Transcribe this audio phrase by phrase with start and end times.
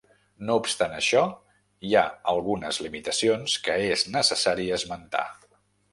[0.45, 1.21] No obstant això,
[1.89, 2.03] hi ha
[2.33, 5.27] algunes limitacions que és necessari esmentar.